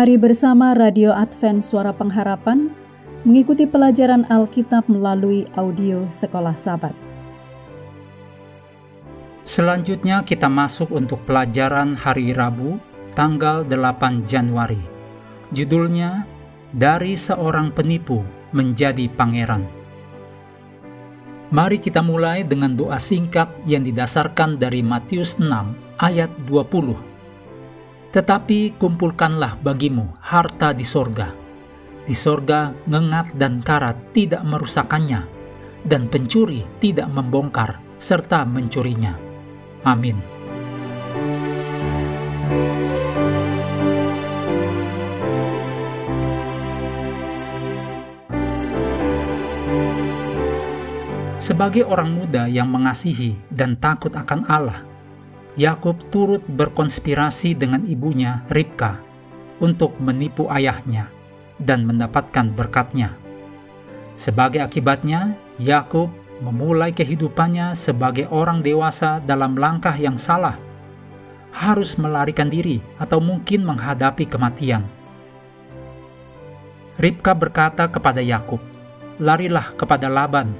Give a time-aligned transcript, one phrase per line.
[0.00, 2.72] Mari bersama Radio Advent Suara Pengharapan
[3.28, 6.96] mengikuti pelajaran Alkitab melalui audio Sekolah Sabat.
[9.44, 12.80] Selanjutnya kita masuk untuk pelajaran hari Rabu,
[13.12, 14.80] tanggal 8 Januari.
[15.52, 16.24] Judulnya,
[16.72, 18.24] Dari Seorang Penipu
[18.56, 19.68] Menjadi Pangeran.
[21.52, 25.44] Mari kita mulai dengan doa singkat yang didasarkan dari Matius 6
[26.00, 27.09] ayat 20.
[28.10, 31.30] Tetapi kumpulkanlah bagimu harta di sorga.
[32.02, 35.22] Di sorga ngengat dan karat tidak merusakannya,
[35.86, 39.14] dan pencuri tidak membongkar serta mencurinya.
[39.86, 40.18] Amin.
[51.40, 54.89] Sebagai orang muda yang mengasihi dan takut akan Allah,
[55.60, 58.96] Yakub turut berkonspirasi dengan ibunya Ribka
[59.60, 61.12] untuk menipu ayahnya
[61.60, 63.12] dan mendapatkan berkatnya.
[64.16, 66.08] Sebagai akibatnya, Yakub
[66.40, 70.56] memulai kehidupannya sebagai orang dewasa dalam langkah yang salah,
[71.52, 74.88] harus melarikan diri atau mungkin menghadapi kematian.
[76.96, 78.64] Ribka berkata kepada Yakub,
[79.20, 80.56] "Larilah kepada Laban,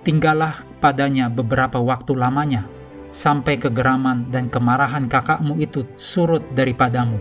[0.00, 2.79] tinggallah padanya beberapa waktu lamanya,
[3.10, 7.18] sampai kegeraman dan kemarahan kakakmu itu surut daripadamu.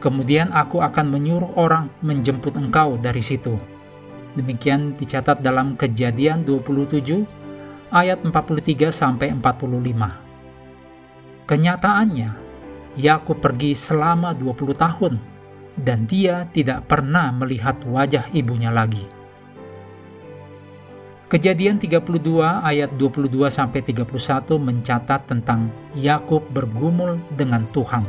[0.00, 3.60] Kemudian aku akan menyuruh orang menjemput engkau dari situ.
[4.32, 7.26] Demikian dicatat dalam kejadian 27
[7.92, 11.50] ayat 43 sampai 45.
[11.50, 12.30] Kenyataannya,
[12.96, 15.18] Yakub pergi selama 20 tahun
[15.74, 19.19] dan dia tidak pernah melihat wajah ibunya lagi.
[21.30, 22.02] Kejadian 32
[22.42, 24.02] ayat 22 sampai 31
[24.58, 28.02] mencatat tentang Yakub bergumul dengan Tuhan.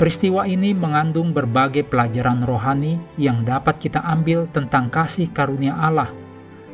[0.00, 6.08] Peristiwa ini mengandung berbagai pelajaran rohani yang dapat kita ambil tentang kasih karunia Allah,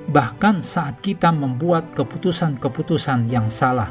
[0.07, 3.91] bahkan saat kita membuat keputusan-keputusan yang salah.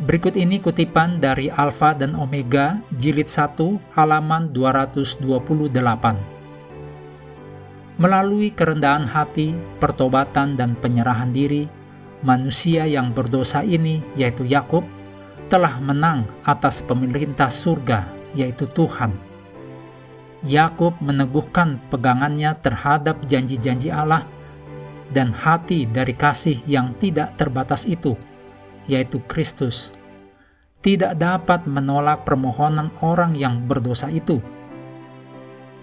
[0.00, 3.60] Berikut ini kutipan dari Alfa dan Omega, jilid 1,
[3.92, 6.29] halaman 228
[8.00, 11.68] melalui kerendahan hati, pertobatan, dan penyerahan diri,
[12.24, 14.80] manusia yang berdosa ini, yaitu Yakub,
[15.52, 19.12] telah menang atas pemerintah surga, yaitu Tuhan.
[20.40, 24.24] Yakub meneguhkan pegangannya terhadap janji-janji Allah
[25.12, 28.16] dan hati dari kasih yang tidak terbatas itu,
[28.88, 29.92] yaitu Kristus,
[30.80, 34.40] tidak dapat menolak permohonan orang yang berdosa itu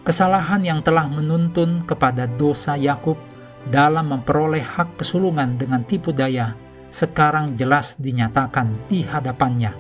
[0.08, 3.20] kesalahan yang telah menuntun kepada dosa Yakub
[3.68, 6.56] dalam memperoleh hak kesulungan dengan tipu daya
[6.88, 9.76] sekarang jelas dinyatakan di hadapannya.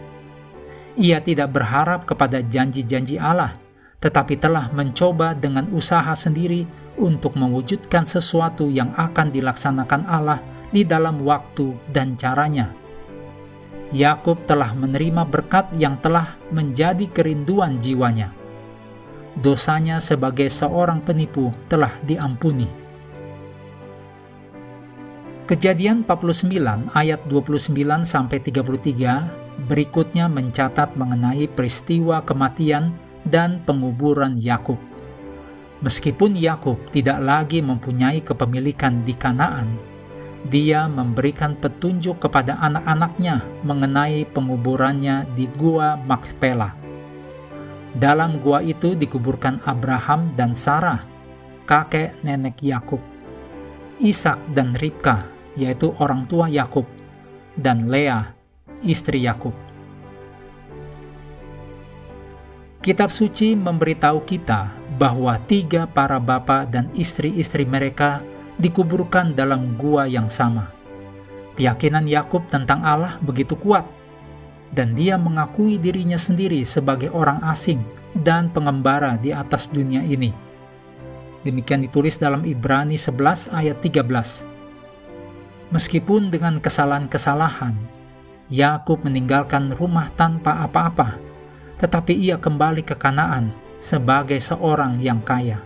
[0.99, 3.55] Ia tidak berharap kepada janji-janji Allah,
[4.03, 6.67] tetapi telah mencoba dengan usaha sendiri
[6.99, 12.75] untuk mewujudkan sesuatu yang akan dilaksanakan Allah di dalam waktu dan caranya.
[13.95, 18.36] Yakub telah menerima berkat yang telah menjadi kerinduan jiwanya
[19.37, 22.65] dosanya sebagai seorang penipu telah diampuni.
[25.47, 27.71] Kejadian 49 ayat 29
[28.03, 32.91] sampai 33 berikutnya mencatat mengenai peristiwa kematian
[33.23, 34.75] dan penguburan Yakub.
[35.79, 39.77] Meskipun Yakub tidak lagi mempunyai kepemilikan di Kanaan,
[40.49, 46.86] dia memberikan petunjuk kepada anak-anaknya mengenai penguburannya di Gua Makpela
[47.97, 51.01] dalam gua itu dikuburkan Abraham dan Sarah,
[51.65, 53.01] kakek nenek Yakub,
[53.97, 55.25] Ishak dan Ribka,
[55.57, 56.85] yaitu orang tua Yakub,
[57.57, 58.37] dan Lea,
[58.85, 59.57] istri Yakub.
[62.85, 68.21] Kitab suci memberitahu kita bahwa tiga para bapa dan istri-istri mereka
[68.61, 70.69] dikuburkan dalam gua yang sama.
[71.57, 73.96] Keyakinan Yakub tentang Allah begitu kuat
[74.73, 77.79] dan dia mengakui dirinya sendiri sebagai orang asing
[78.17, 80.33] dan pengembara di atas dunia ini.
[81.45, 85.71] Demikian ditulis dalam Ibrani 11 ayat 13.
[85.71, 87.75] Meskipun dengan kesalahan-kesalahan,
[88.47, 91.19] Yakub meninggalkan rumah tanpa apa-apa,
[91.79, 95.59] tetapi ia kembali ke Kanaan sebagai seorang yang kaya.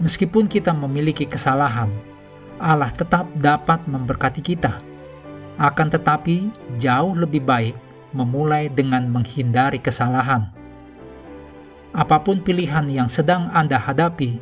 [0.00, 1.88] Meskipun kita memiliki kesalahan,
[2.60, 4.80] Allah tetap dapat memberkati kita.
[5.56, 10.50] Akan tetapi, jauh lebih baik memulai dengan menghindari kesalahan.
[11.96, 14.36] Apa pun pilihan yang sedang Anda hadapi,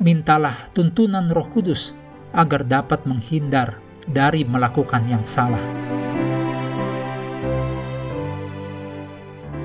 [0.00, 1.92] mintalah tuntunan Roh Kudus
[2.32, 5.60] agar dapat menghindar dari melakukan yang salah.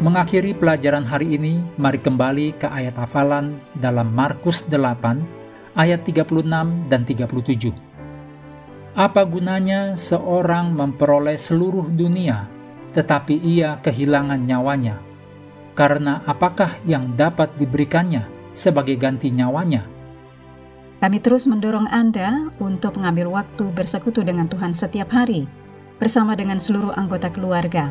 [0.02, 7.06] Mengakhiri pelajaran hari ini, mari kembali ke ayat hafalan dalam Markus 8 ayat 36 dan
[7.06, 7.70] 37.
[8.98, 12.50] Apa gunanya seorang memperoleh seluruh dunia,
[12.92, 15.00] tetapi ia kehilangan nyawanya?
[15.76, 19.88] Karena apakah yang dapat diberikannya sebagai ganti nyawanya?
[21.02, 25.50] Kami terus mendorong Anda untuk mengambil waktu bersekutu dengan Tuhan setiap hari,
[25.98, 27.90] bersama dengan seluruh anggota keluarga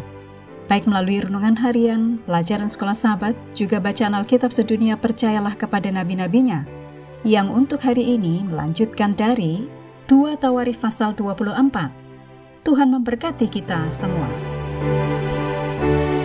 [0.71, 6.63] baik melalui renungan harian, pelajaran sekolah sahabat, juga bacaan Alkitab sedunia percayalah kepada nabi-nabinya,
[7.27, 9.67] yang untuk hari ini melanjutkan dari
[10.07, 11.91] 2 Tawarif pasal 24.
[12.63, 14.60] Tuhan memberkati kita semua.
[14.81, 16.20] thank you